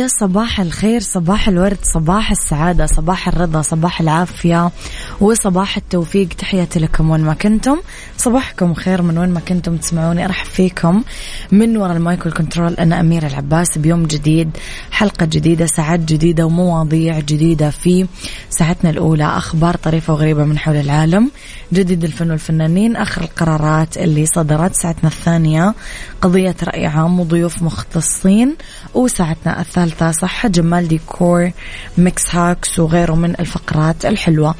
يا 0.00 0.06
صباح 0.06 0.60
الخير 0.60 1.00
صباح 1.00 1.48
الورد 1.48 1.78
صباح 1.82 2.30
السعادة 2.30 2.86
صباح 2.86 3.28
الرضا 3.28 3.62
صباح 3.62 4.00
العافية 4.00 4.70
وصباح 5.20 5.76
التوفيق. 5.76 6.28
تحياتي 6.28 6.78
لكم 6.78 7.10
وين 7.10 7.20
ما 7.20 7.34
كنتم. 7.34 7.76
صباحكم 8.16 8.74
خير 8.74 9.02
من 9.02 9.18
وين 9.18 9.28
ما 9.28 9.40
كنتم 9.40 9.76
تسمعوني. 9.76 10.24
أرحب 10.24 10.46
فيكم 10.46 11.02
من 11.52 11.76
وراء 11.76 11.96
المايك 11.96 12.26
وال 12.26 12.36
control. 12.36 12.74
أنا 12.74 13.00
أميرة 13.00 13.26
العباس. 13.26 13.78
بيوم 13.78 14.06
جديد 14.06 14.50
حلقة 14.90 15.26
جديدة 15.26 15.66
ساعات 15.66 16.00
جديدة 16.00 16.46
ومواضيع 16.46 17.18
جديدة 17.18 17.70
في 17.70 18.06
ساعتنا 18.50 18.90
الأولى. 18.90 19.24
أخبار 19.24 19.76
طريفة 19.76 20.12
وغريبة 20.12 20.44
من 20.44 20.58
حول 20.58 20.76
العالم. 20.76 21.30
جديد 21.72 22.04
الفن 22.04 22.30
والفنانين. 22.30 22.96
آخر 22.96 23.22
القرارات 23.22 23.96
اللي 23.96 24.26
صدرت. 24.26 24.74
ساعتنا 24.74 25.10
الثانية 25.10 25.74
قضية 26.22 26.56
رأي 26.64 26.86
عام 26.86 27.20
وضيوف 27.20 27.62
مختصين 27.62 28.56
وساعتنا 28.94 29.60
الثالثة 29.60 29.89
صحة 30.10 30.48
جمال 30.48 30.88
ديكور 30.88 31.50
mix 31.98 32.34
hacks 32.34 32.78
وغيره 32.78 33.14
من 33.14 33.40
الفقرات 33.40 34.06
الحلوة. 34.06 34.54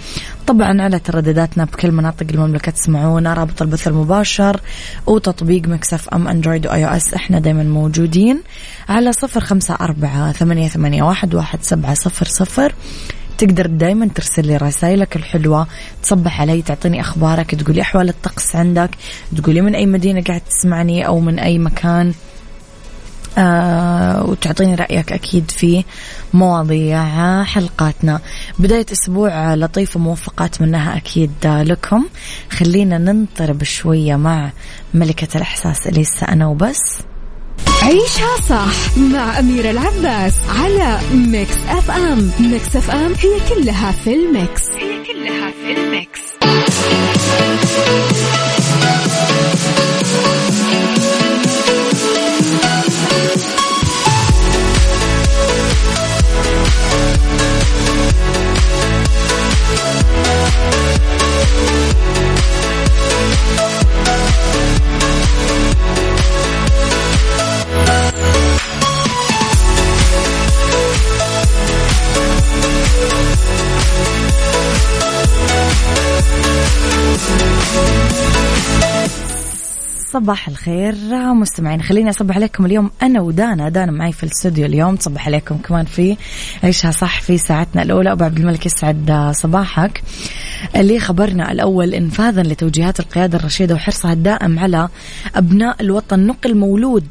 طبعا 0.47 0.83
على 0.83 0.98
تردداتنا 0.98 1.64
بكل 1.64 1.92
مناطق 1.92 2.27
المملكة 2.31 2.72
تسمعونا 2.72 3.34
رابط 3.34 3.62
البث 3.62 3.89
المباشر 3.89 4.61
وتطبيق 5.06 5.69
Mix 5.69 6.08
FM 6.08 6.28
Android 6.28 6.66
و 6.66 6.84
iOS 6.84 7.14
إحنا 7.14 7.39
دايما 7.39 7.62
موجودين. 7.62 8.42
على 8.89 9.12
صفر 9.12 9.41
خمسة 9.41 9.75
أربعة 9.81 10.33
ثمانية, 10.33 10.69
ثمانية 10.69 11.03
واحد, 11.03 11.34
واحد 11.34 11.62
سبعة 11.62 11.94
صفر 11.94 12.27
صفر. 12.27 12.75
تقدر 13.39 13.67
دايما 13.67 14.09
ترسل 14.15 14.47
لي 14.47 14.56
رسائلك 14.56 15.17
الحلوة 15.17 15.67
تصبح 16.03 16.41
علي 16.41 16.62
تعطيني 16.62 17.00
أخبارك 17.00 17.55
تقولي 17.55 17.81
أحوال 17.81 18.09
الطقس 18.09 18.56
عندك 18.56 18.91
تقولي 19.37 19.61
من 19.61 19.75
أي 19.75 19.87
مدينة 19.87 20.22
قاعد 20.22 20.41
تسمعني 20.41 21.06
أو 21.06 21.20
من 21.20 21.39
أي 21.39 21.59
مكان. 21.59 22.12
آه 23.39 24.25
وتعطيني 24.25 24.75
رأيك 24.75 25.12
أكيد 25.12 25.50
في 25.50 25.84
مواضيع 26.34 27.42
حلقاتنا. 27.45 28.20
بداية 28.59 28.87
أسبوع 28.92 29.55
لطيف 29.55 29.97
وموفق 29.97 30.62
أتمناها 30.62 30.97
أكيد 30.97 31.33
لكم. 31.45 32.05
خلينا 32.50 32.98
ننطرب 32.98 33.64
شوية 33.64 34.17
مع 34.17 34.50
ملكة 34.95 35.37
الإحساس 35.37 35.87
إليسا 35.87 36.27
أنا 36.27 36.47
وبس. 36.47 36.81
عيشها 37.82 38.37
صح 38.49 38.99
مع 38.99 39.38
أميرة 39.38 39.71
العباس 39.71 40.34
على 40.60 40.99
Mix 41.15 41.56
FM. 41.69 42.31
Mix 42.41 42.76
FM 42.76 43.12
هي 43.15 43.54
كلها 43.54 43.93
في 43.93 44.15
ال 44.15 44.24
mix. 44.24 44.62
هي 44.71 45.04
كلها 45.04 45.50
في 45.50 45.81
الميكس. 45.81 46.21
We'll 59.82 60.20
صباح 80.12 80.48
الخير 80.48 80.94
مستمعين. 81.34 81.82
خليني 81.82 82.10
أصبح 82.10 82.37
عليكم 82.37 82.66
اليوم 82.66 82.91
أنا 83.03 83.21
ودانا. 83.21 83.69
دانا 83.69 83.93
معي 83.93 84.12
في 84.12 84.25
الاستوديو 84.25 84.66
اليوم. 84.66 84.97
تصبح 84.97 85.26
عليكم 85.26 85.56
كمان 85.56 85.84
في 85.84 86.16
عيشها 86.62 86.91
صح 86.91 87.21
في 87.21 87.38
ساعتنا 87.38 87.82
الأولى. 87.82 88.12
أبو 88.12 88.25
عبد 88.25 88.38
الملك 88.38 88.66
يسعد 88.66 89.32
صباحك. 89.34 90.03
اللي 90.76 91.00
خبرنا 91.00 91.53
الأول 91.53 91.94
إنفاذا 91.94 92.43
لتوجيهات 92.43 93.00
القيادة 93.00 93.38
الرشيدة 93.38 93.75
وحرصها 93.75 94.12
الدائم 94.12 94.59
على 94.59 94.88
أبناء 95.34 95.76
الوطن. 95.81 96.27
نقل 96.27 96.56
مولود 96.56 97.06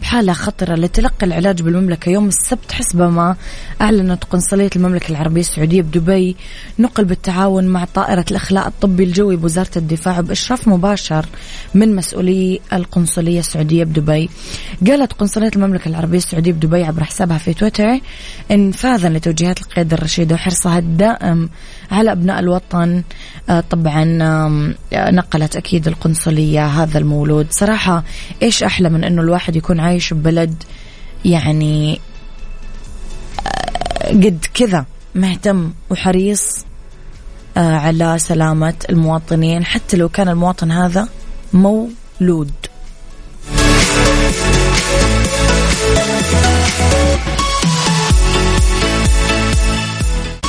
بحالة 0.00 0.32
خطرة 0.32 0.74
لتلقي 0.74 1.26
العلاج 1.26 1.62
بالمملكة 1.62 2.10
يوم 2.10 2.28
السبت 2.28 2.72
حسب 2.72 3.02
ما 3.02 3.36
أعلنت 3.80 4.24
قنصلية 4.24 4.70
المملكة 4.76 5.10
العربية 5.10 5.40
السعودية 5.40 5.82
بدبي. 5.82 6.36
نقل 6.78 7.04
بالتعاون 7.04 7.66
مع 7.66 7.84
طائرة 7.84 8.24
الإخلاء 8.30 8.68
الطبي 8.68 9.04
الجوي 9.04 9.36
بوزارة 9.36 9.70
الدفاع 9.76 10.20
بإشراف 10.20 10.68
مباشر 10.68 11.26
من 11.74 11.96
مسؤولي 11.96 12.60
القنصلية 12.72 13.40
السعودية 13.40 13.84
بدبي. 13.84 14.30
قالت 14.86 15.12
قنصلية 15.12 15.50
المملكة 15.56 15.88
العربية 15.88 16.18
السعودية 16.18 16.52
بدبي 16.52 16.84
عبر 16.84 17.04
حسابها 17.04 17.38
في 17.38 17.54
تويتر 17.54 18.00
انفاذا 18.50 19.08
لتوجيهات 19.08 19.60
القيادة 19.60 19.96
الرشيدة 19.96 20.34
وحرصها 20.34 20.78
الدائم 20.78 21.48
على 21.90 22.12
أبناء 22.12 22.38
الوطن. 22.38 23.02
آه، 23.48 23.60
طبعا 23.70 24.04
نقلت 24.92 25.56
أكيد 25.56 25.88
القنصلية 25.88 26.66
هذا 26.66 26.98
المولود. 26.98 27.46
صراحة 27.50 28.04
إيش 28.42 28.62
أحلى 28.62 28.88
من 28.88 29.04
أنه 29.04 29.22
الواحد 29.22 29.56
يكون 29.56 29.80
عايش 29.90 30.14
ببلد 30.14 30.62
يعني 31.24 32.00
آه، 33.46 34.08
قد 34.08 34.46
كذا 34.54 34.84
مهتم 35.14 35.72
وحريص 35.90 36.64
آه، 37.56 37.76
على 37.76 38.18
سلامة 38.18 38.74
المواطنين 38.90 39.64
حتى 39.64 39.96
لو 39.96 40.08
كان 40.08 40.28
المواطن 40.28 40.70
هذا 40.70 41.08
مولود. 41.52 42.52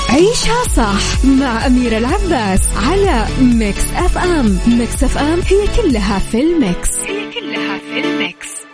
عيشها 0.09 0.63
صح 0.75 1.25
مع 1.25 1.66
أميرة 1.66 1.97
العباس 1.97 2.62
على 2.75 3.28
Mix 3.41 3.84
FM 3.95 4.59
Mix 4.67 5.03
FM 5.03 5.39
هي 5.47 5.68
كلها 5.81 6.19
في 6.19 6.41
ال 6.41 6.51
mix. 6.51 6.89
هي 7.07 7.31
كلها 7.34 7.78
في 7.78 8.00
ال 8.00 8.14
mix. 8.14 8.70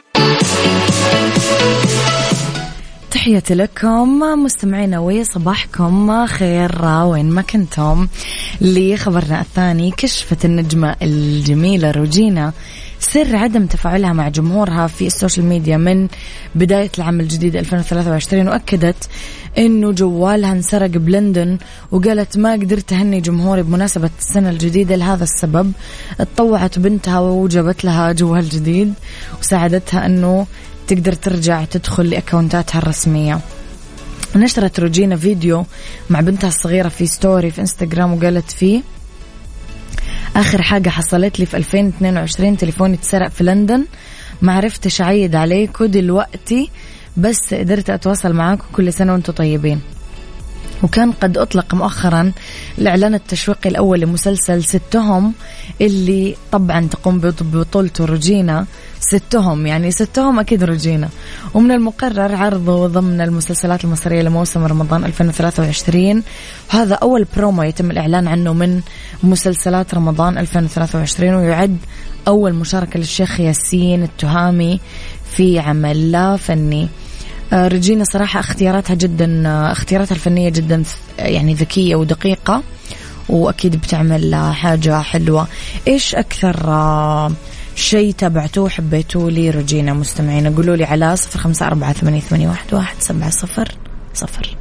تحياتي 3.27 3.53
لكم 3.53 4.19
مستمعينا 4.19 4.99
وصباحكم 4.99 6.25
خير 6.25 6.85
وين 6.85 7.29
ما 7.29 7.41
كنتم. 7.41 8.07
لخبرنا 8.61 9.41
الثاني 9.41 9.91
كشفت 9.91 10.45
النجمة 10.45 10.95
الجميلة 11.01 11.91
روجينا 11.91 12.53
سر 12.99 13.35
عدم 13.35 13.65
تفاعلها 13.65 14.13
مع 14.13 14.29
جمهورها 14.29 14.87
في 14.87 15.07
ال 15.07 15.12
social 15.12 15.45
media 15.45 15.77
من 15.77 16.07
بداية 16.55 16.89
العام 16.97 17.19
الجديد 17.19 17.55
2023 17.55 18.47
وأكدت 18.47 19.09
أنه 19.57 19.91
جوالها 19.91 20.51
انسرق 20.51 20.89
بلندن 20.89 21.57
وقالت 21.91 22.37
ما 22.37 22.51
قدرت 22.53 22.93
أهني 22.93 23.21
جمهوري 23.21 23.63
بمناسبة 23.63 24.09
السنة 24.19 24.49
الجديدة 24.49 24.95
لهذا 24.95 25.23
السبب. 25.23 25.71
اتطوعت 26.19 26.79
بنتها 26.79 27.19
وجابت 27.19 27.85
لها 27.85 28.11
جوال 28.11 28.49
جديد 28.49 28.93
وساعدتها 29.41 30.05
أنه 30.05 30.47
تقدر 30.87 31.13
ترجع 31.13 31.63
تدخل 31.63 32.09
لأكونتاتها 32.09 32.79
الرسمية. 32.79 33.39
نشرت 34.35 34.79
روجينا 34.79 35.15
فيديو 35.15 35.65
مع 36.09 36.21
بنتها 36.21 36.47
الصغيرة 36.47 36.89
في 36.89 37.05
story 37.05 37.51
في 37.51 37.61
انستغرام 37.61 38.13
وقالت 38.13 38.51
فيه 38.51 38.81
آخر 40.35 40.61
حاجة 40.61 40.89
حصلت 40.89 41.39
لي 41.39 41.45
في 41.45 41.57
2022 41.57 42.57
تليفوني 42.57 42.95
اتسرق 42.95 43.27
في 43.27 43.43
لندن 43.43 43.85
ما 44.41 44.53
عرفتش 44.53 45.01
أعيد 45.01 45.35
عليكم 45.35 45.85
دلوقتي 45.85 46.69
بس 47.17 47.53
قدرت 47.53 47.89
أتواصل 47.89 48.33
معاكم 48.33 48.65
كل 48.73 48.93
سنة 48.93 49.13
وأنتم 49.13 49.33
طيبين. 49.33 49.81
وكان 50.83 51.11
قد 51.11 51.37
أطلق 51.37 51.73
مؤخرا 51.73 52.31
الإعلان 52.77 53.15
التشويقي 53.15 53.69
الأول 53.69 53.99
لمسلسل 53.99 54.63
ستهم 54.63 55.33
اللي 55.81 56.35
طبعا 56.51 56.87
تقوم 56.87 57.19
ببطولته 57.19 58.05
روجينا 58.05 58.65
ستهم 58.99 59.67
يعني 59.67 59.91
ستهم 59.91 60.39
أكيد 60.39 60.63
روجينا 60.63 61.09
ومن 61.53 61.71
المقرر 61.71 62.35
عرضه 62.35 62.87
ضمن 62.87 63.21
المسلسلات 63.21 63.83
المصرية 63.83 64.21
لموسم 64.21 64.65
رمضان 64.65 65.05
2023 65.05 66.23
هذا 66.69 66.95
أول 66.95 67.25
برومو 67.37 67.63
يتم 67.63 67.91
الإعلان 67.91 68.27
عنه 68.27 68.53
من 68.53 68.81
مسلسلات 69.23 69.93
رمضان 69.95 70.37
2023 70.37 71.33
ويعد 71.33 71.77
أول 72.27 72.53
مشاركة 72.53 72.99
للشيخ 72.99 73.39
ياسين 73.39 74.03
التهامي 74.03 74.79
في 75.35 75.59
عمل 75.59 76.11
لا 76.11 76.37
فني. 76.37 76.87
آه، 77.53 77.67
رجينا 77.67 78.03
صراحة 78.03 78.39
اختياراتها 78.39 78.93
جدا 78.93 79.47
آه، 79.47 79.71
اختياراتها 79.71 80.15
الفنية 80.15 80.49
جدا 80.49 80.83
يعني 81.19 81.53
ذكية 81.53 81.95
ودقيقة 81.95 82.63
وأكيد 83.29 83.75
بتعمل 83.75 84.35
حاجة 84.35 85.01
حلوة. 85.01 85.47
إيش 85.87 86.15
أكثر 86.15 86.55
آه، 86.67 87.31
شيء 87.77 88.11
تابعتوه 88.11 88.69
حبيتوه 88.69 89.31
لي 89.31 89.49
روجينا 89.49 89.93
مستمعين. 89.93 90.55
قولوا 90.55 90.75
لي 90.75 90.83
على 90.83 91.15
صفر 91.15 91.39
خمسة 91.39 91.67
أربعة 91.67 91.93
ثمانية, 91.93 92.19
ثمانية 92.19 92.47
واحد, 92.47 92.73
واحد 92.73 92.95
سبعة 92.99 93.29
صفر 93.29 93.67
صفر. 94.13 94.57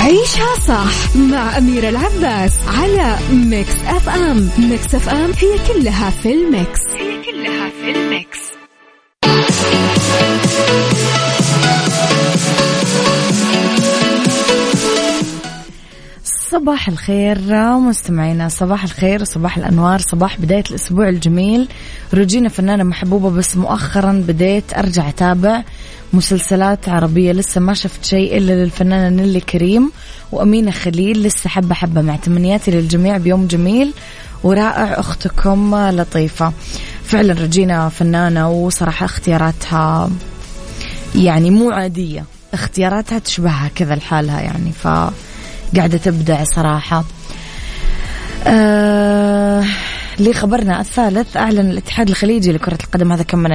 عيشها 0.00 0.54
صح 0.68 1.16
مع 1.16 1.58
أميرة 1.58 1.88
العباس 1.88 2.52
على 2.68 3.16
Mix 3.32 3.74
FM 3.86 4.50
Mix 4.58 4.94
FM 4.94 5.30
هي 5.38 5.58
كلها 5.68 6.10
في 6.10 6.32
ال 6.32 6.42
mix. 6.42 6.80
هي 6.90 7.22
كلها 7.24 7.70
في 7.70 7.90
ال 7.90 8.00
mix. 8.00 8.38
صباح 16.50 16.88
الخير 16.88 17.38
مستمعينا 17.78 18.48
صباح 18.48 18.84
الخير 18.84 19.24
صباح 19.24 19.56
الأنوار 19.56 19.98
صباح 19.98 20.40
بداية 20.40 20.64
الأسبوع 20.70 21.08
الجميل. 21.08 21.68
روجينا 22.14 22.48
فنانة 22.48 22.84
محبوبة 22.84 23.30
بس 23.30 23.56
مؤخرا 23.56 24.24
بديت 24.28 24.78
أرجع 24.78 25.08
أتابع 25.08 25.62
مسلسلات 26.12 26.88
عربية. 26.88 27.32
لسه 27.32 27.60
ما 27.60 27.74
شفت 27.74 28.04
شيء 28.04 28.36
إلا 28.36 28.52
للفنانة 28.52 29.22
نيلي 29.22 29.40
كريم 29.40 29.92
وأمينة 30.32 30.70
خليل. 30.70 31.22
لسه 31.22 31.50
حبة 31.50 31.74
حبة 31.74 32.00
مع 32.00 32.16
تمنياتي 32.16 32.70
للجميع 32.70 33.16
بيوم 33.16 33.46
جميل 33.46 33.92
ورائع 34.44 35.00
أختكم 35.00 35.76
لطيفة. 35.90 36.52
فعلا 37.04 37.32
رجينا 37.32 37.88
فنانة 37.88 38.50
وصراحة 38.50 39.04
اختياراتها 39.04 40.10
يعني 41.14 41.50
مو 41.50 41.70
عادية. 41.70 42.24
اختياراتها 42.54 43.18
تشبهها 43.18 43.70
كذا 43.74 43.94
لحالها 43.94 44.40
يعني 44.40 44.72
ف 44.72 44.88
قاعدة 45.76 45.98
تبدع 45.98 46.44
صراحة. 46.44 47.04
آه 48.46 49.64
لخبرنا 50.18 50.80
الثالث 50.80 51.36
أعلن 51.36 51.70
الاتحاد 51.70 52.08
الخليجي 52.08 52.52
لكرة 52.52 52.78
القدم. 52.84 53.12
هذا 53.12 53.22
كم 53.22 53.38
من 53.38 53.52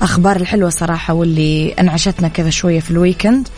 الأخبار 0.00 0.36
الحلوة 0.36 0.70
صراحة 0.70 1.14
واللي 1.14 1.74
أنعشتنا 1.80 2.28
كذا 2.28 2.50
شوية 2.50 2.80
في 2.80 2.90
الويكند. 2.90 3.48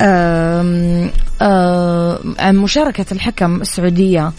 آه 0.00 1.10
آه 1.42 2.20
مشاركة 2.50 3.06
الحكم 3.12 3.60
السعودية 3.60 4.32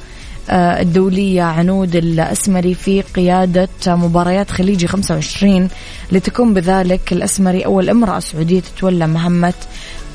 آه، 0.50 0.82
الدولية 0.82 1.44
عنود 1.44 1.96
الأسمري 1.96 2.74
في 2.74 3.02
قيادة 3.02 3.70
مباريات 3.88 4.52
خليجي 4.52 4.88
25 4.88 5.68
لتكون 6.12 6.54
بذلك 6.54 7.14
الأسمري 7.14 7.66
أول 7.66 7.90
امرأة 7.90 8.20
سعودية 8.20 8.60
تتولى 8.60 9.08
مهمة 9.08 9.54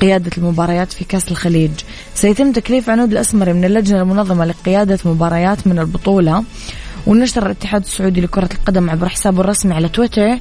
قيادة 0.01 0.31
المباريات 0.37 0.93
في 0.93 1.05
كأس 1.05 1.31
الخليج. 1.31 1.71
سيتم 2.15 2.51
تكليف 2.51 2.89
عنود 2.89 3.11
الأسمري 3.11 3.53
من 3.53 3.65
اللجنة 3.65 4.01
المنظمة 4.01 4.45
لقيادة 4.45 4.99
مباريات 5.05 5.67
من 5.67 5.79
البطولة. 5.79 6.43
ونشر 7.07 7.45
الاتحاد 7.45 7.81
السعودي 7.81 8.21
لكرة 8.21 8.49
القدم 8.53 8.89
عبر 8.89 9.09
حسابه 9.09 9.41
الرسمي 9.41 9.73
على 9.73 9.89
تويتر 9.89 10.39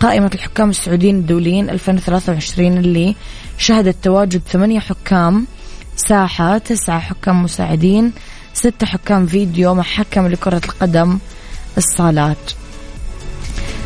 قائمة 0.00 0.30
الحكام 0.34 0.70
السعوديين 0.70 1.16
الدوليين 1.16 1.70
2023 1.70 2.78
اللي 2.78 3.14
شهدت 3.58 3.96
تواجد 4.02 4.42
ثمانية 4.48 4.80
حكام 4.80 5.46
ساحة 5.96 6.58
تسعة 6.58 7.00
حكام 7.00 7.42
مساعدين 7.42 8.12
ستة 8.54 8.86
حكام 8.86 9.26
فيديو 9.26 9.74
مع 9.74 9.82
حكم 9.82 10.26
لكرة 10.26 10.60
القدم 10.64 11.18
الصالات. 11.76 12.52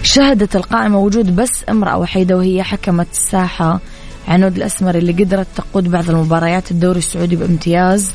شهدت 0.03 0.57
القائمة 0.57 0.99
وجود 0.99 1.37
بس 1.37 1.65
امرأة 1.69 1.99
وحيدة 1.99 2.37
وهي 2.37 2.63
حكمة 2.63 3.07
الساحة 3.13 3.81
عنود 4.29 4.57
الأسمر 4.57 4.95
اللي 4.95 5.13
قدرت 5.13 5.47
تقود 5.57 5.89
بعض 5.89 6.11
المباريات 6.11 6.71
الدوري 6.71 6.99
السعودي 6.99 7.37
بامتياز 7.37 8.11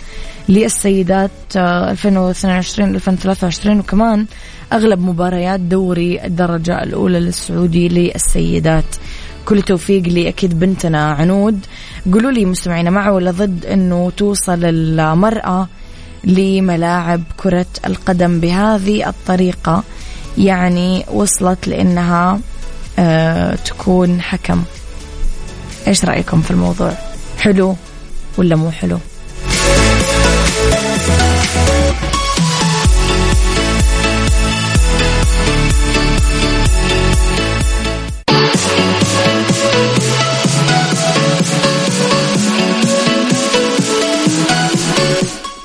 للسيدات 0.49 1.31
2022 1.55 2.95
2023 2.95 3.79
وكمان 3.79 4.25
أغلب 4.73 4.99
مباريات 4.99 5.59
دوري 5.59 6.25
الدرجة 6.25 6.83
الأولى 6.83 7.19
للسعودي 7.19 7.87
للسيدات. 7.87 8.95
كل 9.45 9.61
توفيق 9.61 10.03
لي 10.03 10.29
أكيد 10.29 10.59
بنتنا 10.59 11.11
عنود. 11.11 11.59
قولوا 12.13 12.31
لي 12.31 12.45
مستمعينا 12.45 12.89
مع 12.89 13.09
ولا 13.09 13.31
ضد 13.31 13.65
أنه 13.65 14.11
توصل 14.17 14.65
المرأة 14.65 15.67
لملاعب 16.23 17.23
كرة 17.37 17.65
القدم 17.85 18.39
بهذه 18.39 19.09
الطريقة؟ 19.09 19.83
يعني 20.37 21.05
وصلت 21.13 21.67
لأنها 21.67 22.39
آه 22.99 23.55
تكون 23.55 24.21
حكم. 24.21 24.63
إيش 25.87 26.05
رأيكم 26.05 26.41
في 26.41 26.51
الموضوع؟ 26.51 26.93
حلو 27.37 27.75
ولا 28.37 28.55
مو 28.55 28.71
حلو؟ 28.71 28.97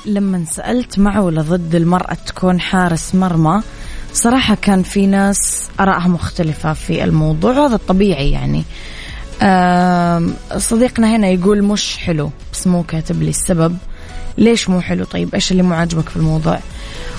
لما 0.05 0.45
سألت 0.45 0.99
مع 0.99 1.19
ولا 1.19 1.41
ضد 1.41 1.75
المرأة 1.75 2.13
تكون 2.13 2.59
حارس 2.59 3.15
مرمى 3.15 3.61
صراحة 4.13 4.55
كان 4.55 4.83
في 4.83 5.07
ناس 5.07 5.69
آرائها 5.79 6.07
مختلفة 6.07 6.73
في 6.73 7.03
الموضوع 7.03 7.59
وهذا 7.59 7.75
الطبيعي 7.75 8.31
يعني. 8.31 8.63
صديقنا 10.57 11.15
هنا 11.15 11.27
يقول 11.27 11.63
مش 11.63 11.97
حلو 11.97 12.31
بس 12.53 12.67
مو 12.67 12.83
كاتب 12.83 13.23
لي 13.23 13.29
السبب. 13.29 13.77
ليش 14.37 14.69
مو 14.69 14.81
حلو؟ 14.81 15.05
طيب 15.05 15.35
إيش 15.35 15.51
اللي 15.51 15.63
مو 15.63 15.73
عاجبك 15.73 16.09
في 16.09 16.17
الموضوع؟ 16.17 16.59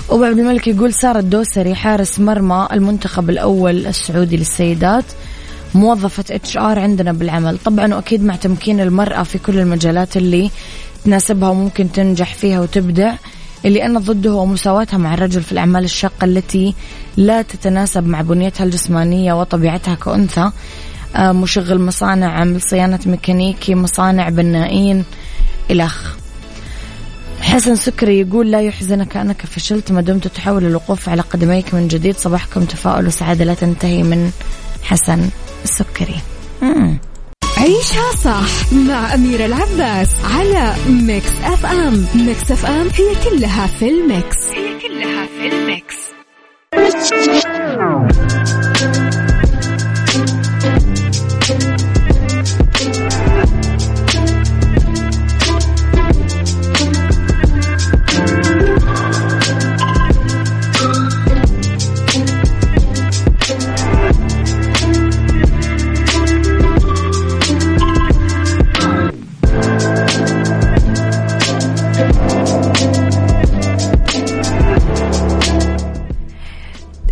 أبو 0.09 0.23
عبد 0.23 0.39
الملك 0.39 0.67
يقول 0.67 0.93
سارة 0.93 1.19
الدوسري 1.19 1.75
حارس 1.75 2.19
مرمى 2.19 2.67
المنتخب 2.71 3.29
الأول 3.29 3.87
السعودي 3.87 4.37
للسيدات 4.37 5.05
موظفة 5.75 6.35
HR 6.35 6.79
عندنا 6.79 7.11
بالعمل. 7.11 7.57
طبعا 7.57 7.95
وأكيد 7.95 8.23
مع 8.23 8.35
تمكين 8.35 8.79
المرأة 8.79 9.23
في 9.23 9.37
كل 9.37 9.59
المجالات 9.59 10.17
اللي 10.17 10.51
تناسبها 11.05 11.49
وممكن 11.49 11.91
تنجح 11.91 12.33
فيها 12.33 12.59
وتبدع 12.59 13.13
اللي 13.65 13.85
أنا 13.85 13.99
ضده 13.99 14.29
هو 14.29 14.45
مساواتها 14.45 14.97
مع 14.97 15.13
الرجل 15.13 15.43
في 15.43 15.51
الأعمال 15.51 15.83
الشاقة 15.83 16.25
التي 16.25 16.75
لا 17.17 17.41
تتناسب 17.41 18.07
مع 18.07 18.21
بنيتها 18.21 18.63
الجسمانية 18.63 19.33
وطبيعتها 19.33 19.95
كأنثى. 19.95 20.51
مشغل 21.17 21.81
مصانع 21.81 22.31
عامل 22.31 22.61
صيانة 22.61 22.99
ميكانيكي 23.05 23.75
مصانع 23.75 24.29
بنائين 24.29 25.03
إلخ 25.71 26.15
حسن 27.41 27.75
سكري 27.75 28.19
يقول 28.19 28.51
لا 28.51 28.61
يحزنك 28.61 29.17
أنك 29.17 29.45
فشلت 29.45 29.91
ما 29.91 30.01
دمت 30.01 30.27
تحاول 30.27 30.65
الوقوف 30.65 31.09
على 31.09 31.21
قدميك 31.21 31.73
من 31.73 31.87
جديد. 31.87 32.17
صباحكم 32.17 32.65
تفاؤل 32.65 33.07
وسعادة 33.07 33.45
لا 33.45 33.53
تنتهي 33.53 34.03
من 34.03 34.31
حسن 34.83 35.29
السكري. 35.63 36.15
عيشها 37.57 38.11
صح 38.23 38.73
مع 38.73 39.13
أميرة 39.13 39.45
العباس 39.45 40.09
على 40.25 40.75
Mix 40.89 41.31
FM. 41.43 42.05
Mix 42.15 42.51
FM 42.51 42.87
هي 42.87 43.15
كلها 43.29 43.67
في 43.67 43.89
ال 43.89 43.99
mix. 43.99 44.37
هي 44.51 44.79
كلها 44.79 45.25
في 45.25 45.47
الميكس. 45.47 45.95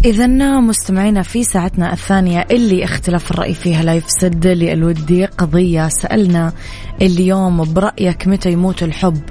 إذا 0.05 0.27
مستمعينا 0.59 1.21
في 1.21 1.43
ساعتنا 1.43 1.93
الثانية 1.93 2.45
اللي 2.51 2.83
اختلاف 2.83 3.31
الرأي 3.31 3.53
فيها 3.53 3.83
لا 3.83 3.93
يفسد 3.93 4.47
للودي 4.47 5.25
قضية 5.25 5.87
سألنا 5.87 6.53
اليوم 7.01 7.73
برأيك 7.73 8.27
متى 8.27 8.51
يموت 8.51 8.83
الحب؟ 8.83 9.21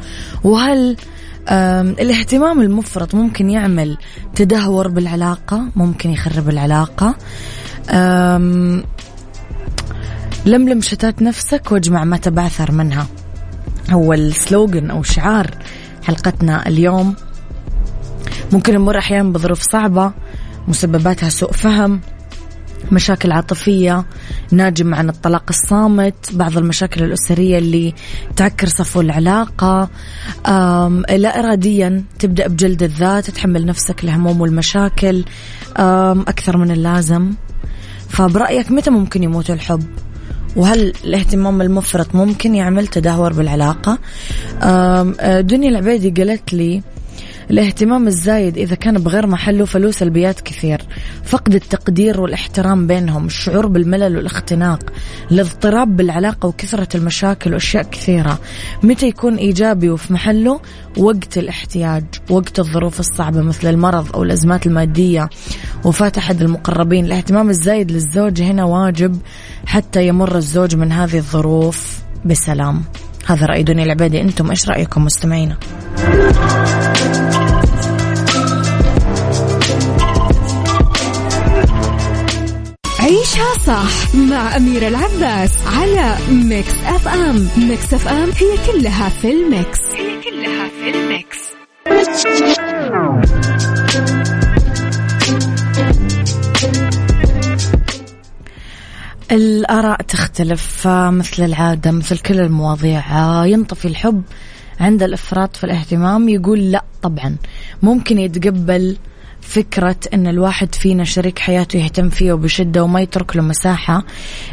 وهل 0.44 0.96
الاهتمام 1.50 2.60
المفرط 2.60 3.14
ممكن 3.14 3.50
يعمل 3.50 3.98
تدهور 4.34 4.88
بالعلاقة؟ 4.88 5.62
ممكن 5.76 6.10
يخرب 6.10 6.48
العلاقة؟ 6.48 7.14
لملم 10.46 10.80
شتات 10.80 11.22
نفسك 11.22 11.72
واجمع 11.72 12.04
ما 12.04 12.16
تبعثر 12.16 12.72
منها. 12.72 13.06
هو 13.90 14.12
السلوغن 14.12 14.90
أو 14.90 15.02
شعار 15.02 15.50
حلقتنا 16.02 16.68
اليوم. 16.68 17.14
ممكن 18.52 18.74
نمر 18.74 18.98
أحيانا 18.98 19.32
بظروف 19.32 19.60
صعبة. 19.60 20.12
مسبباتها 20.68 21.28
سوء 21.28 21.52
فهم 21.52 22.00
مشاكل 22.92 23.32
عاطفية 23.32 24.04
ناجم 24.50 24.94
عن 24.94 25.08
الطلاق 25.08 25.44
الصامت 25.48 26.14
بعض 26.32 26.58
المشاكل 26.58 27.04
الأسرية 27.04 27.58
اللي 27.58 27.94
تعكر 28.36 28.68
صفو 28.68 29.00
العلاقة. 29.00 29.88
لا 31.16 31.38
إراديا 31.38 32.04
تبدأ 32.18 32.48
بجلد 32.48 32.82
الذات 32.82 33.30
تحمل 33.30 33.66
نفسك 33.66 34.04
الهموم 34.04 34.40
والمشاكل 34.40 35.24
أكثر 35.76 36.56
من 36.56 36.70
اللازم. 36.70 37.32
فبرأيك 38.08 38.70
متى 38.70 38.90
ممكن 38.90 39.22
يموت 39.22 39.50
الحب؟ 39.50 39.82
وهل 40.56 40.92
الاهتمام 41.04 41.62
المفرط 41.62 42.14
ممكن 42.14 42.54
يعمل 42.54 42.86
تدهور 42.86 43.32
بالعلاقة؟ 43.32 43.98
دنيا 45.40 45.68
العبيدي 45.68 46.22
قالت 46.22 46.52
لي 46.52 46.82
الاهتمام 47.50 48.06
الزايد 48.06 48.58
إذا 48.58 48.74
كان 48.74 48.98
بغير 48.98 49.26
محله 49.26 49.64
فله 49.64 49.90
سلبيات 49.90 50.40
كثير. 50.40 50.82
فقد 51.24 51.54
التقدير 51.54 52.20
والاحترام 52.20 52.86
بينهم 52.86 53.26
الشعور 53.26 53.66
بالملل 53.66 54.16
والاختناق 54.16 54.92
الاضطراب 55.30 55.96
بالعلاقة 55.96 56.46
وكثرة 56.46 56.96
المشاكل 56.96 57.52
وأشياء 57.52 57.82
كثيرة. 57.82 58.38
متى 58.82 59.06
يكون 59.08 59.36
إيجابي 59.36 59.90
وفي 59.90 60.12
محله؟ 60.12 60.60
وقت 60.96 61.38
الاحتياج 61.38 62.04
وقت 62.30 62.58
الظروف 62.58 63.00
الصعبة 63.00 63.42
مثل 63.42 63.70
المرض 63.70 64.16
أو 64.16 64.22
الأزمات 64.22 64.66
المادية. 64.66 65.28
وفاة 65.84 66.12
أحد 66.18 66.42
المقربين 66.42 67.04
الاهتمام 67.04 67.50
الزايد 67.50 67.92
للزوج 67.92 68.42
هنا 68.42 68.64
واجب 68.64 69.18
حتى 69.66 70.06
يمر 70.06 70.36
الزوج 70.36 70.76
من 70.76 70.92
هذه 70.92 71.16
الظروف 71.16 71.98
بسلام. 72.24 72.82
هذا 73.26 73.46
رأي 73.46 73.62
دنيا 73.62 73.84
العبادي 73.84 74.20
أنتم 74.20 74.50
إيش 74.50 74.68
رأيكم 74.68 75.04
مستمعينا؟ 75.04 75.56
صح 83.72 84.14
مع 84.14 84.56
أميرة 84.56 84.88
العباس 84.88 85.50
على 85.66 86.16
Mix 86.30 86.74
FM 86.84 87.48
Mix 87.56 87.94
FM 87.94 88.30
هي 88.30 88.72
كلها 88.72 89.08
في 89.08 89.32
ال 89.32 89.42
mix. 89.42 89.78
هي 89.92 90.20
كلها 90.20 90.68
في 90.68 90.90
ال 90.90 91.00
mix. 91.00 91.38
الآراء 99.32 100.02
تختلف 100.02 100.86
مثل 100.88 101.42
العادة 101.44 101.90
مثل 101.90 102.18
كل 102.18 102.40
المواضيع. 102.40 103.02
ينطفي 103.46 103.88
الحب 103.88 104.22
عند 104.80 105.02
الإفراط 105.02 105.56
في 105.56 105.64
الاهتمام 105.64 106.28
يقول 106.28 106.70
لا 106.72 106.84
طبعا. 107.02 107.36
ممكن 107.82 108.18
يتقبل 108.18 108.96
فكرة 109.42 109.96
أن 110.14 110.26
الواحد 110.26 110.74
فينا 110.74 111.04
شريك 111.04 111.38
حياته 111.38 111.76
يهتم 111.78 112.08
فيه 112.08 112.32
وبشدة 112.32 112.84
وما 112.84 113.00
يترك 113.00 113.36
له 113.36 113.42
مساحة 113.42 114.04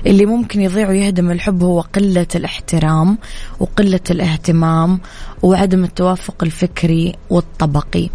اللي 0.06 0.26
ممكن 0.26 0.62
يضيع 0.62 0.90
ويهدم 0.90 1.32
الحب 1.32 1.64
هو 1.64 1.82
قلة 1.82 2.28
الاحترام 2.36 3.18
وقلة 3.60 4.00
الاهتمام 4.12 5.00
وعدم 5.44 5.84
التوافق 5.84 6.44
الفكري 6.44 7.16
والطبقي. 7.30 8.10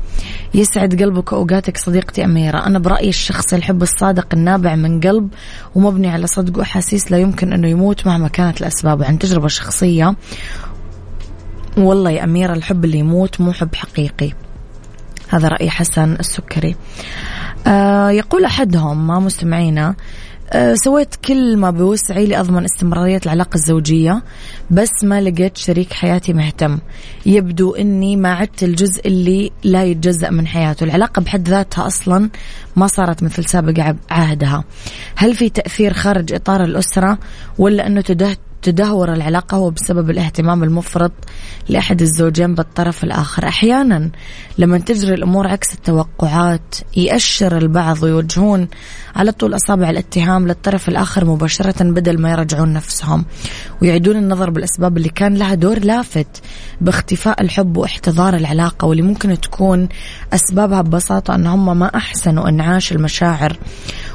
يسعد 0.54 1.02
قلبك 1.02 1.32
وأوقاتك 1.32 1.76
صديقتي 1.76 2.24
أميرة. 2.24 2.66
أنا 2.66 2.78
برأيي 2.78 3.08
الشخص 3.08 3.54
الحب 3.54 3.82
الصادق 3.82 4.26
النابع 4.32 4.74
من 4.74 5.00
قلب 5.00 5.28
ومبني 5.74 6.08
على 6.08 6.26
صدق 6.26 6.58
وأحاسيس 6.58 7.12
لا 7.12 7.18
يمكن 7.18 7.52
أنه 7.52 7.68
يموت 7.68 8.06
مهما 8.06 8.28
كانت 8.28 8.60
الأسباب. 8.60 9.02
عن 9.02 9.18
تجربة 9.18 9.48
شخصية 9.48 10.16
والله 11.76 12.10
يا 12.10 12.24
أميرة 12.24 12.52
الحب 12.52 12.84
اللي 12.84 12.98
يموت 12.98 13.40
مو 13.40 13.52
حب 13.52 13.74
حقيقي. 13.74 14.43
هذا 15.28 15.48
رأي 15.48 15.70
حسن 15.70 16.12
السكري. 16.12 16.76
آه 17.66 18.10
يقول 18.10 18.44
أحدهم 18.44 19.06
ما 19.06 19.18
مستمعينا 19.18 19.94
أه 20.52 20.74
سويت 20.74 21.14
كل 21.14 21.56
ما 21.56 21.70
بوسعي 21.70 22.26
لأضمن 22.26 22.64
استمرارية 22.64 23.20
العلاقة 23.26 23.54
الزوجية 23.54 24.22
بس 24.70 25.04
ما 25.04 25.20
لقيت 25.20 25.56
شريك 25.56 25.92
حياتي 25.92 26.32
مهتم. 26.32 26.78
يبدو 27.26 27.74
أني 27.74 28.16
ما 28.16 28.34
عدت 28.34 28.62
الجزء 28.62 29.06
اللي 29.08 29.50
لا 29.64 29.84
يتجزأ 29.84 30.30
من 30.30 30.46
حياته. 30.46 30.84
العلاقة 30.84 31.20
بحد 31.22 31.48
ذاتها 31.48 31.86
أصلا 31.86 32.30
ما 32.76 32.86
صارت 32.86 33.22
مثل 33.22 33.44
سابق 33.44 33.94
عهدها. 34.10 34.64
هل 35.16 35.34
في 35.34 35.48
تأثير 35.48 35.92
خارج 35.92 36.32
إطار 36.32 36.64
الأسرة 36.64 37.18
ولا 37.58 37.86
أنه 37.86 38.00
تدهور 38.64 39.12
العلاقة 39.12 39.56
هو 39.56 39.70
بسبب 39.70 40.10
الاهتمام 40.10 40.64
المفرط 40.64 41.12
لأحد 41.68 42.02
الزوجين 42.02 42.54
بالطرف 42.54 43.04
الآخر. 43.04 43.48
أحيانا 43.48 44.10
لما 44.58 44.78
تجري 44.78 45.14
الأمور 45.14 45.46
عكس 45.46 45.74
التوقعات 45.74 46.74
يأشر 46.96 47.58
البعض 47.58 48.02
ويوجهون 48.02 48.68
على 49.16 49.32
طول 49.32 49.54
أصابع 49.54 49.90
الاتهام 49.90 50.48
للطرف 50.48 50.88
الآخر 50.88 51.24
مباشرة 51.24 51.84
بدل 51.84 52.20
ما 52.20 52.30
يرجعون 52.30 52.72
نفسهم 52.72 53.24
ويعيدون 53.82 54.16
النظر 54.16 54.50
بالأسباب 54.50 54.96
اللي 54.96 55.08
كان 55.08 55.34
لها 55.34 55.54
دور 55.54 55.78
لافت 55.78 56.42
باختفاء 56.80 57.42
الحب 57.42 57.76
واحتضار 57.76 58.36
العلاقة 58.36 58.86
واللي 58.86 59.02
ممكن 59.02 59.40
تكون 59.40 59.88
أسبابها 60.32 60.82
ببساطة 60.82 61.34
أن 61.34 61.46
هم 61.46 61.78
ما 61.78 61.96
أحسنوا 61.96 62.48
إنعاش 62.48 62.92
المشاعر 62.92 63.56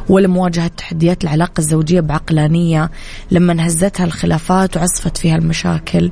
ولا 0.09 0.27
مواجهة 0.27 0.67
تحديات 0.67 1.23
العلاقة 1.23 1.59
الزوجية 1.59 1.99
بعقلانية 1.99 2.91
لما 3.31 3.53
انهزتها 3.53 4.03
الخلافات 4.03 4.77
وعصفت 4.77 5.17
فيها 5.17 5.35
المشاكل. 5.35 6.11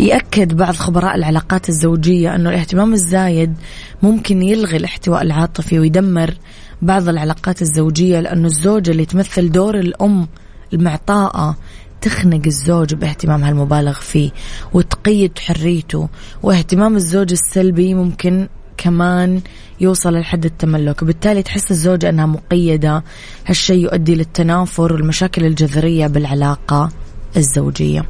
يأكد 0.00 0.56
بعض 0.56 0.74
خبراء 0.74 1.14
العلاقات 1.14 1.68
الزوجية 1.68 2.34
أنه 2.34 2.50
الاهتمام 2.50 2.92
الزايد 2.92 3.54
ممكن 4.02 4.42
يلغي 4.42 4.76
الاحتواء 4.76 5.22
العاطفي 5.22 5.78
ويدمر 5.78 6.34
بعض 6.82 7.08
العلاقات 7.08 7.62
الزوجية 7.62 8.20
لأنه 8.20 8.46
الزوجة 8.46 8.90
اللي 8.90 9.04
تمثل 9.04 9.52
دور 9.52 9.78
الأم 9.78 10.28
المعطاءة 10.72 11.56
تخنق 12.00 12.42
الزوج 12.46 12.94
باهتمامها 12.94 13.50
المبالغ 13.50 13.92
فيه 13.92 14.30
وتقيد 14.72 15.38
حريته. 15.38 16.08
واهتمام 16.42 16.96
الزوج 16.96 17.32
السلبي 17.32 17.94
ممكن 17.94 18.48
كمان 18.76 19.40
يوصل 19.80 20.14
لحد 20.20 20.44
التملك. 20.44 21.04
بالتالي 21.04 21.42
تحس 21.42 21.70
الزوجة 21.70 22.08
أنها 22.08 22.26
مقيدة. 22.26 23.04
هالشيء 23.46 23.84
يؤدي 23.84 24.14
للتنافر 24.14 24.92
والمشاكل 24.92 25.44
الجذرية 25.44 26.06
بالعلاقة 26.06 26.88
الزوجية. 27.36 28.04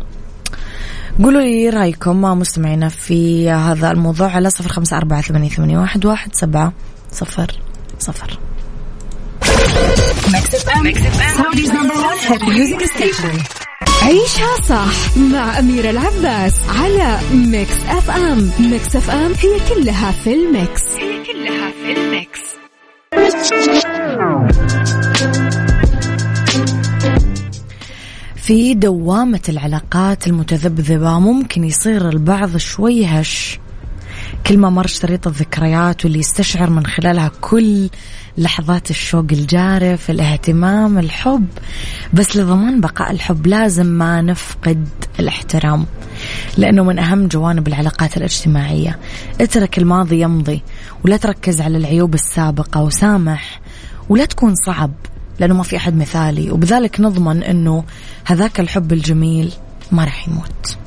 قولوا 1.23 1.41
لي 1.41 1.71
رأيكم 1.71 2.21
مستمعينا 2.23 2.89
في 2.89 3.51
هذا 3.51 3.91
الموضوع 3.91 4.31
على 4.31 4.51
صفر 4.51 4.73
خمسة 4.73 4.97
أربعة 4.97 5.21
ثمانية 5.23 5.79
واحد 5.79 6.35
سبعة 6.35 6.73
صفر 7.13 7.61
صفر. 7.99 8.39
عيشها 14.05 14.57
صح 14.69 15.17
مع 15.17 15.59
أميرة 15.59 15.91
العباس 15.91 16.55
على 16.69 17.21
ميكس 17.35 17.77
أف 17.89 18.11
أم. 18.11 18.51
ميكس 18.61 18.97
أف 18.97 19.11
أم 19.11 19.33
هي 19.33 19.75
كلها 19.75 20.13
في 20.13 20.35
الميكس. 20.35 20.83
هي 20.97 21.25
كلها 21.25 21.71
في 21.71 21.93
الميكس. 21.93 22.41
في 28.37 28.75
دوامة 28.75 29.43
العلاقات 29.49 30.27
المتذبذبة 30.27 31.19
ممكن 31.19 31.65
يصير 31.65 32.09
البعض 32.09 32.57
شوي 32.57 33.07
هش. 33.07 33.59
كل 34.47 34.59
ما 34.59 34.71
مر 34.71 34.87
شريط 34.87 35.27
الذكريات 35.27 36.05
واللي 36.05 36.19
يستشعر 36.19 36.71
من 36.71 36.87
خلالها 36.87 37.31
كل 37.41 37.89
لحظات 38.39 38.91
الشوق 38.91 39.27
الجارف 39.33 40.11
الاهتمام 40.11 40.99
الحب. 40.99 41.47
بس 42.13 42.37
لضمان 42.37 42.81
بقاء 42.81 43.11
الحب 43.11 43.47
لازم 43.47 43.87
ما 43.87 44.23
نفقد 44.23 44.89
الاحترام 45.21 45.87
لأنه 46.57 46.85
من 46.85 46.99
أهم 46.99 47.27
جوانب 47.27 47.69
العلاقات 47.69 48.17
الاجتماعية. 48.17 48.99
اترك 49.41 49.79
الماضي 49.79 50.21
يمضي 50.21 50.63
ولا 51.05 51.17
تركز 51.17 51.61
على 51.61 51.79
العيوب 51.79 52.15
السابقة 52.15 52.83
وسامح 52.83 53.61
ولا 54.09 54.25
تكون 54.25 54.55
صعب 54.67 54.93
لأنه 55.41 55.55
ما 55.55 55.63
في 55.63 55.77
أحد 55.77 55.97
مثالي. 55.97 56.51
وبذلك 56.51 57.01
نضمن 57.01 57.43
أنه 57.43 57.85
هذاك 58.25 58.61
الحب 58.61 58.93
الجميل 58.93 59.53
ما 59.93 60.05
راح 60.05 60.29
يموت. 60.29 60.79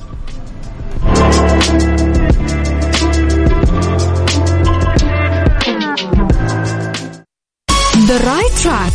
ذا 8.08 8.18
رايت 8.18 8.54
تراك 8.54 8.94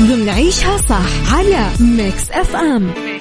ضمن 0.00 0.28
عيشها 0.28 0.76
صح 0.76 1.34
على 1.34 1.70
ميكس 1.80 2.30
اف 2.30 2.56
ام 2.56 2.82
ميكس 2.82 2.96
اف 2.96 3.04
ام 3.04 3.17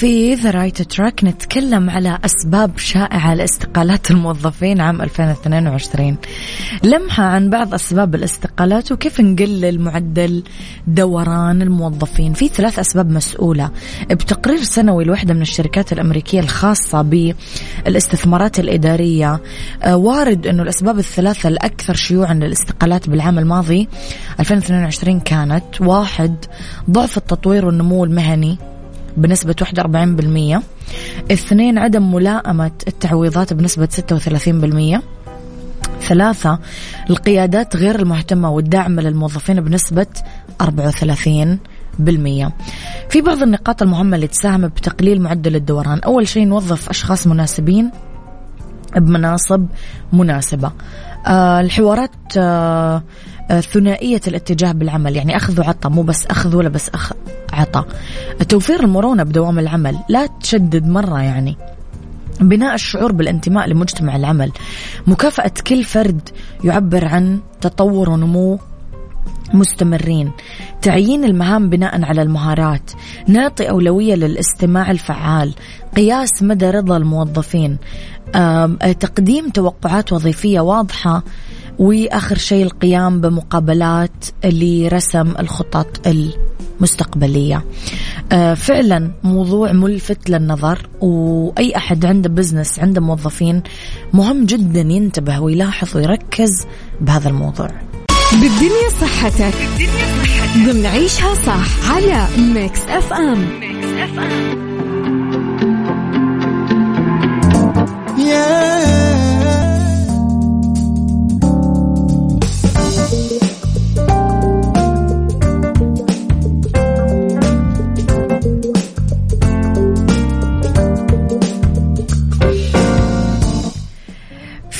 في 0.00 0.34
ذا 0.34 0.50
right 0.50 0.82
track 0.82 1.24
نتكلم 1.24 1.90
على 1.90 2.18
أسباب 2.24 2.78
شائعة 2.78 3.34
لاستقالات 3.34 4.10
الموظفين 4.10 4.80
عام 4.80 5.02
2022 5.02 6.16
لمحة 6.84 7.22
عن 7.22 7.50
بعض 7.50 7.74
أسباب 7.74 8.14
الاستقالات 8.14 8.92
وكيف 8.92 9.20
نقلل 9.20 9.80
معدل 9.80 10.42
دوران 10.86 11.62
الموظفين. 11.62 12.32
في 12.32 12.48
ثلاث 12.48 12.78
أسباب 12.78 13.10
مسؤولة. 13.10 13.70
بتقرير 14.10 14.62
سنوي 14.62 15.04
لوحدة 15.04 15.34
من 15.34 15.42
الشركات 15.42 15.92
الأمريكية 15.92 16.40
الخاصة 16.40 17.02
بالاستثمارات 17.02 18.60
الإدارية 18.60 19.40
آه، 19.82 19.96
وارد 19.96 20.46
أنه 20.46 20.62
الأسباب 20.62 20.98
الثلاثة 20.98 21.48
الأكثر 21.48 21.94
شيوعا 21.94 22.34
للاستقالات 22.34 23.08
بالعام 23.08 23.38
الماضي 23.38 23.88
2022 24.40 25.20
كانت 25.20 25.80
واحد 25.80 26.34
ضعف 26.90 27.16
التطوير 27.16 27.66
والنمو 27.66 28.04
المهني. 28.04 28.69
بنسبة 29.20 29.54
41% 30.58 30.62
اثنين 31.32 31.78
عدم 31.78 32.12
ملائمة 32.12 32.70
التعويضات 32.88 33.52
بنسبة 33.52 33.88
36% 34.98 35.02
ثلاثة 36.00 36.58
القيادات 37.10 37.76
غير 37.76 37.98
المهتمة 37.98 38.50
والداعمة 38.50 39.02
للموظفين 39.02 39.60
بنسبة 39.60 40.06
34 40.60 41.58
بالمية. 41.98 42.52
في 43.08 43.20
بعض 43.20 43.42
النقاط 43.42 43.82
المهمة 43.82 44.16
اللي 44.16 44.26
تساهم 44.26 44.66
بتقليل 44.68 45.20
معدل 45.22 45.56
الدوران. 45.56 46.00
أول 46.00 46.28
شيء 46.28 46.46
نوظف 46.46 46.88
أشخاص 46.88 47.26
مناسبين 47.26 47.90
بمناصب 48.96 49.66
مناسبة. 50.12 50.72
الحوارات 51.28 52.10
آه 52.36 53.02
آه 53.50 53.60
ثنائية 53.60 54.20
الاتجاه 54.26 54.72
بالعمل. 54.72 55.16
يعني 55.16 55.36
أخذ 55.36 55.60
وعطى 55.60 55.88
مو 55.88 56.02
بس 56.02 56.26
أخذ 56.26 56.56
ولا 56.56 56.68
بس 56.68 56.88
أخ 56.88 57.12
عطى. 57.52 57.84
توفير 58.48 58.84
المرونة 58.84 59.22
بدوام 59.22 59.58
العمل 59.58 59.98
لا 60.08 60.26
تشدد 60.26 60.86
مرة 60.86 61.22
يعني. 61.22 61.56
بناء 62.40 62.74
الشعور 62.74 63.12
بالانتماء 63.12 63.68
لمجتمع 63.68 64.16
العمل. 64.16 64.52
مكافأة 65.06 65.52
كل 65.66 65.84
فرد 65.84 66.28
يعبر 66.64 67.04
عن 67.04 67.40
تطور 67.60 68.10
ونمو 68.10 68.58
مستمرين. 69.54 70.30
تعيين 70.82 71.24
المهام 71.24 71.68
بناء 71.68 72.04
على 72.04 72.22
المهارات. 72.22 72.90
نعطي 73.28 73.70
أولوية 73.70 74.14
للاستماع 74.14 74.90
الفعال. 74.90 75.54
قياس 75.96 76.42
مدى 76.42 76.70
رضا 76.70 76.96
الموظفين. 76.96 77.78
تقديم 79.00 79.48
توقعات 79.48 80.12
وظيفية 80.12 80.60
واضحة. 80.60 81.22
وآخر 81.78 82.38
شيء 82.38 82.64
القيام 82.64 83.20
بمقابلات 83.20 84.24
لرسم 84.44 85.32
الخطط 85.38 86.06
المستقبلية. 86.06 87.64
آه، 88.32 88.54
فعلا 88.54 89.10
موضوع 89.24 89.72
ملفت 89.72 90.30
للنظر. 90.30 90.88
وأي 91.00 91.76
أحد 91.76 92.04
عنده 92.04 92.28
business 92.28 92.78
عنده 92.78 93.00
موظفين 93.00 93.62
مهم 94.12 94.44
جدا 94.44 94.80
ينتبه 94.80 95.40
ويلاحظ 95.40 95.96
ويركز 95.96 96.66
بهذا 97.00 97.28
الموضوع. 97.28 97.89
بالدنيا 98.32 98.88
صحتك. 99.00 99.54
ضمن 100.56 100.86
عيشها 100.86 101.34
صح 101.34 101.90
على 101.94 102.28
ميكس 102.38 102.80
أف 102.88 103.12
أم. 103.12 103.60
ميكس 103.60 103.86
أف 103.86 104.18
أم. 104.18 104.69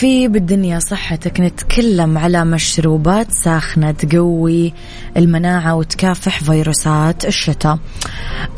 في 0.01 0.29
بالدنيا 0.29 0.79
صحتك 0.79 1.41
نتكلم 1.41 2.19
على 2.19 2.45
مشروبات 2.45 3.31
ساخنة 3.31 3.91
تقوي 3.91 4.73
المناعة 5.17 5.75
وتكافح 5.75 6.41
فيروسات 6.43 7.25
الشتاء. 7.25 7.79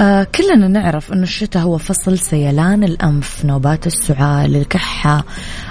آه 0.00 0.24
كلنا 0.24 0.68
نعرف 0.68 1.12
أن 1.12 1.22
الشتاء 1.22 1.62
هو 1.62 1.78
فصل 1.78 2.18
سيلان 2.18 2.84
الأنف 2.84 3.44
نوبات 3.44 3.86
السعال 3.86 4.56
الكحة 4.56 5.24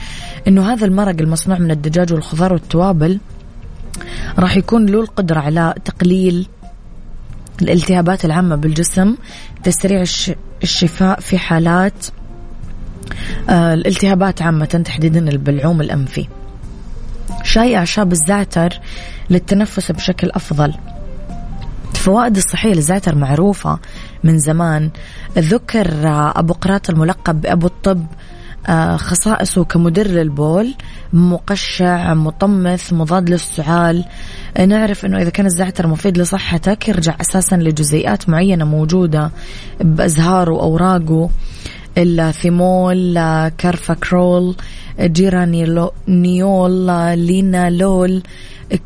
أنه 0.48 0.74
هذا 0.74 0.86
المرق 0.86 1.22
المصنوع 1.22 1.58
من 1.58 1.72
الدجاج 1.72 2.14
والخضار 2.14 2.54
والتوابل 2.54 3.20
راح 4.40 4.58
يكون 4.58 4.86
له 4.86 5.02
القدرة 5.02 5.40
على 5.40 5.74
تقليل 5.86 6.48
الالتهابات 7.62 8.26
العامة 8.26 8.56
بالجسم 8.56 9.16
تسريع 9.64 10.04
الشفاء 10.64 11.20
في 11.20 11.38
حالات 11.38 12.06
الالتهابات 13.50 14.42
عامة 14.42 14.82
تحديدا 14.86 15.30
البلعوم 15.30 15.82
الأنفي. 15.82 16.28
شاي 17.44 17.78
أعشاب 17.78 18.12
الزعتر 18.12 18.80
للتنفس 19.30 19.92
بشكل 19.92 20.30
أفضل. 20.32 20.74
الفوائد 21.92 22.38
الصحية 22.38 22.74
للزعتر 22.74 23.16
معروفة 23.16 23.80
من 24.24 24.40
زمان. 24.40 24.90
ذكر 25.38 25.90
أبو 26.36 26.54
قراط 26.54 26.90
الملقب 26.90 27.42
بأبو 27.42 27.68
الطب 27.68 28.06
آه، 28.68 28.98
خصائصه 28.98 29.64
كمدر 29.64 30.08
للبول 30.08 30.74
مقشع 31.14 32.14
مطمث 32.14 32.94
مضاد 32.94 33.30
للسعال. 33.30 34.06
نعرف 34.68 35.06
إنه 35.06 35.22
إذا 35.22 35.30
كان 35.30 35.46
الزعتر 35.46 35.88
مفيد 35.88 36.18
لصحتك 36.18 36.88
يرجع 36.90 37.16
أساسا 37.22 37.56
لجزيئات 37.56 38.30
معينة 38.30 38.66
موجودة 38.66 39.32
بازهاره 39.82 40.52
وأوراقه. 40.52 41.30
الثيمول 41.98 43.14
كارفاكرول 43.58 44.56
جيرانيول 45.00 45.92
لينالول 47.18 48.24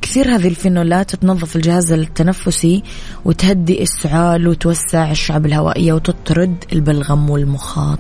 كثير 0.01 0.35
هذه 0.35 0.47
الفينولات 0.47 1.15
تنظف 1.15 1.55
الجهاز 1.55 1.91
التنفسي 1.91 2.83
وتهدي 3.25 3.81
السعال 3.81 4.47
وتوسع 4.47 5.11
الشعب 5.11 5.45
الهوائية 5.45 5.93
وتطرد 5.93 6.55
البلغم 6.73 7.29
والمخاط. 7.29 7.99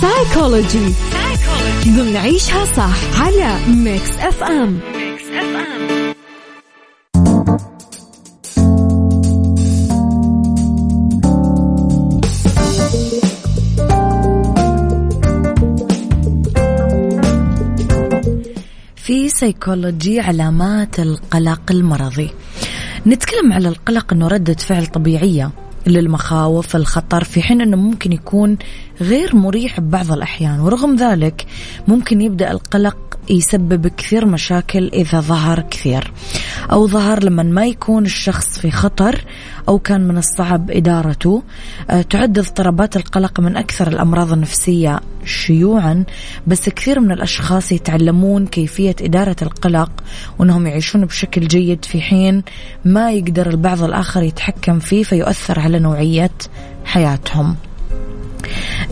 سايكولوجي 0.00 0.94
ضمن 1.86 2.16
عيشها 2.16 2.64
صح 2.64 3.20
على 3.20 3.56
ميكس 3.68 4.18
اف 4.18 4.42
ام 4.42 4.80
ميكس 4.94 5.24
اف 5.24 5.56
ام 5.56 5.93
في 19.04 19.28
سيكولوجي 19.28 20.20
علامات 20.20 21.00
القلق 21.00 21.60
المرضي. 21.70 22.30
نتكلم 23.06 23.52
على 23.52 23.68
القلق 23.68 24.12
إنه 24.12 24.28
ردة 24.28 24.54
فعل 24.54 24.86
طبيعية 24.86 25.50
للمخاوف 25.86 26.76
الخطر 26.76 27.24
في 27.24 27.42
حين 27.42 27.60
إنه 27.60 27.76
ممكن 27.76 28.12
يكون 28.12 28.56
غير 29.00 29.36
مريح 29.36 29.80
ببعض 29.80 30.12
الأحيان 30.12 30.60
ورغم 30.60 30.96
ذلك 30.96 31.46
ممكن 31.88 32.20
يبدأ 32.20 32.50
القلق 32.50 33.13
يسبب 33.30 33.86
كثير 33.86 34.26
مشاكل 34.26 34.90
إذا 34.94 35.20
ظهر 35.20 35.60
كثير. 35.60 36.12
أو 36.72 36.88
ظهر 36.88 37.24
لما 37.24 37.42
ما 37.42 37.66
يكون 37.66 38.04
الشخص 38.04 38.58
في 38.58 38.70
خطر 38.70 39.24
أو 39.68 39.78
كان 39.78 40.08
من 40.08 40.18
الصعب 40.18 40.70
إدارته. 40.70 41.42
آه، 41.90 42.02
تعد 42.02 42.38
اضطرابات 42.38 42.96
القلق 42.96 43.40
من 43.40 43.56
أكثر 43.56 43.88
الأمراض 43.88 44.32
النفسية 44.32 45.00
شيوعا 45.24 46.04
بس 46.46 46.68
كثير 46.68 47.00
من 47.00 47.12
الأشخاص 47.12 47.72
يتعلمون 47.72 48.46
كيفية 48.46 48.96
إدارة 49.00 49.36
القلق 49.42 49.90
وأنهم 50.38 50.66
يعيشون 50.66 51.04
بشكل 51.04 51.48
جيد 51.48 51.84
في 51.84 52.00
حين 52.00 52.42
ما 52.84 53.12
يقدر 53.12 53.50
البعض 53.50 53.82
الآخر 53.82 54.22
يتحكم 54.22 54.78
فيه 54.78 55.02
فيؤثر 55.02 55.60
على 55.60 55.78
نوعية 55.78 56.30
حياتهم. 56.84 57.56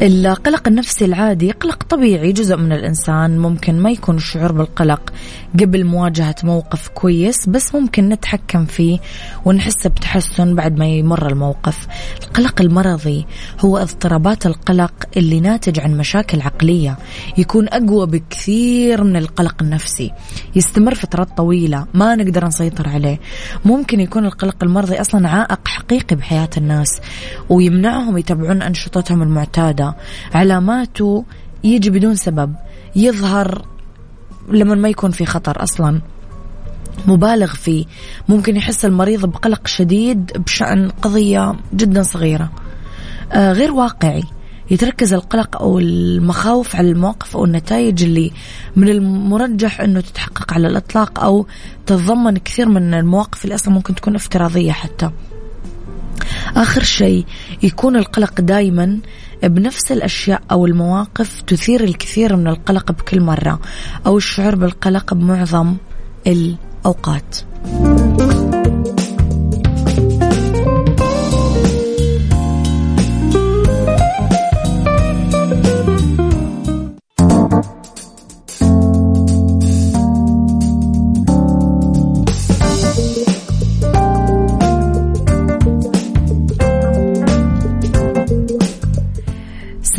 القلق 0.01 0.69
النفسي 0.69 1.05
العادي 1.05 1.51
قلق 1.51 1.83
طبيعي 1.83 2.33
جزء 2.33 2.57
من 2.57 2.73
الإنسان. 2.73 3.39
ممكن 3.39 3.79
ما 3.79 3.91
يكون 3.91 4.17
الشعور 4.17 4.53
بالقلق 4.53 5.13
قبل 5.61 5.85
مواجهة 5.85 6.35
موقف 6.45 6.89
كويس 6.89 7.49
بس 7.49 7.75
ممكن 7.75 8.09
نتحكم 8.09 8.65
فيه 8.65 8.99
ونحس 9.45 9.87
بتحسن 9.87 10.55
بعد 10.55 10.79
ما 10.79 10.87
يمر 10.87 11.27
الموقف. 11.27 11.87
القلق 12.23 12.61
المرضي 12.61 13.27
هو 13.61 13.79
اضطرابات 13.79 14.47
القلق 14.47 14.93
اللي 15.17 15.41
ناتج 15.41 15.81
عن 15.81 15.97
مشاكل 15.97 16.41
عقلية. 16.41 16.99
يكون 17.39 17.69
أقوى 17.69 18.07
بكثير 18.07 19.05
من 19.05 19.17
القلق 19.17 19.63
النفسي. 19.63 20.13
يستمر 20.57 20.95
فترات 20.95 21.37
طويلة 21.37 21.87
ما 21.95 22.15
نقدر 22.15 22.47
نسيطر 22.47 22.89
عليه. 22.89 23.21
ممكن 23.65 24.01
يكون 24.01 24.27
القلق 24.27 24.57
المرضي 24.63 25.01
أصلا 25.01 25.29
عائق 25.29 25.69
حقيقي 25.69 26.17
بحياة 26.17 26.51
الناس 26.57 27.01
ويمنعهم 27.49 28.19
يتابعون 28.19 28.63
أنشطتهم 28.63 29.23
المعتادة. 29.23 29.82
علاماته 30.35 31.25
يجي 31.65 31.91
بدون 31.91 32.15
سبب. 32.15 32.55
يظهر 32.97 33.67
لما 34.49 34.75
ما 34.75 34.89
يكون 34.89 35.11
في 35.11 35.27
خطر 35.27 35.63
أصلا. 35.63 36.01
مبالغ 37.07 37.55
فيه. 37.55 37.85
ممكن 38.29 38.57
يحس 38.57 38.85
المريض 38.85 39.27
بقلق 39.27 39.67
شديد 39.67 40.33
بشأن 40.47 40.91
قضية 40.91 41.55
جدا 41.75 42.03
صغيرة. 42.03 42.51
آه 43.33 43.53
غير 43.53 43.73
واقعي. 43.73 44.25
يتركز 44.71 45.13
القلق 45.13 45.63
أو 45.63 45.79
المخاوف 45.79 46.77
على 46.77 46.91
المواقف 46.91 47.37
أو 47.37 47.45
النتائج 47.45 48.03
اللي 48.03 48.33
من 48.77 48.89
المرجح 48.89 49.81
أنه 49.81 50.01
تتحقق 50.01 50.53
على 50.53 50.69
الإطلاق 50.69 51.21
أو 51.21 51.47
تتضمن 51.87 52.39
كثير 52.39 52.69
من 52.69 52.95
المواقف 52.95 53.45
اللي 53.45 53.55
أصلا 53.55 53.75
ممكن 53.75 53.95
تكون 53.95 54.15
افتراضية 54.15 54.73
حتى. 54.73 55.11
آخر 56.57 56.83
شيء 56.83 57.27
يكون 57.63 57.97
القلق 57.97 58.41
دائما 58.41 58.99
بنفس 59.49 59.93
الأشياء 59.93 60.43
أو 60.51 60.67
المواقف 60.67 61.41
تثير 61.41 61.85
الكثير 61.85 62.37
من 62.37 62.47
القلق 62.49 62.93
بكل 62.93 63.21
مرة 63.21 63.61
أو 64.07 64.17
الشعور 64.17 64.55
بالقلق 64.55 65.15
بمعظم 65.15 65.77
الأوقات. 66.27 67.37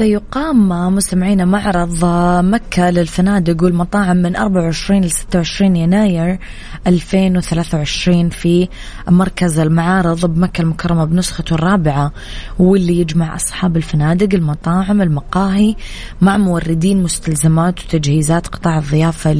سيقام 0.03 0.69
مستمعينا 0.95 1.45
معرض 1.45 2.05
مكة 2.45 2.89
للفنادق 2.89 3.63
والمطاعم 3.63 4.17
من 4.17 4.35
24 4.35 5.01
ل 5.01 5.11
26 5.11 5.75
يناير 5.75 6.39
2023 6.87 8.29
في 8.29 8.67
مركز 9.07 9.59
المعارض 9.59 10.25
بمكة 10.25 10.61
المكرمة 10.61 11.05
بنسخته 11.05 11.53
الرابعة 11.53 12.11
واللي 12.59 12.99
يجمع 12.99 13.35
أصحاب 13.35 13.77
الفنادق 13.77 14.29
المطاعم 14.33 15.01
المقاهي 15.01 15.75
مع 16.21 16.37
موردين 16.37 17.03
مستلزمات 17.03 17.79
وتجهيزات 17.79 18.47
قطاع 18.47 18.77
الضيافة 18.77 19.33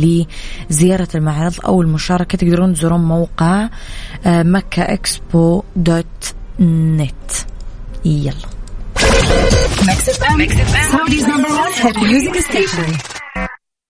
لزيارة 0.69 1.08
المعرض 1.15 1.54
أو 1.65 1.82
المشاركة. 1.82 2.38
تقدرون 2.38 2.73
تزورون 2.73 3.02
موقع 3.02 3.69
آه، 4.26 4.43
مكة 4.43 4.84
إكسبو 4.84 5.63
دوت 5.76 6.34
نت. 6.60 7.32
يلا. 8.06 8.53
Mix 9.86 10.56
FM, 10.56 10.91
Saudi's 10.91 11.28
number 11.28 11.49
one 11.49 11.73
hit 11.73 11.95
music 11.97 12.36
station. 12.41 13.23